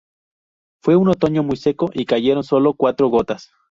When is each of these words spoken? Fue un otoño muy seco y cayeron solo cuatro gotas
Fue 0.81 0.95
un 0.95 1.09
otoño 1.09 1.43
muy 1.43 1.57
seco 1.57 1.91
y 1.93 2.05
cayeron 2.05 2.43
solo 2.43 2.73
cuatro 2.73 3.09
gotas 3.09 3.51